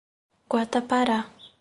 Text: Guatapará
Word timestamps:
Guatapará 0.49 1.19